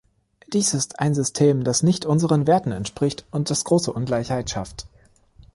Dies 0.51 0.73
ist 0.73 0.99
ein 0.99 1.13
System, 1.13 1.63
das 1.63 1.83
nicht 1.83 2.07
unseren 2.07 2.47
Werten 2.47 2.71
entspricht 2.71 3.23
und 3.29 3.51
das 3.51 3.65
große 3.65 3.93
Ungleichheit 3.93 4.49
schafft. 4.49 4.87